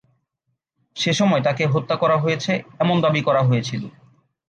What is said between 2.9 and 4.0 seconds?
দাবি করা হয়েছিল।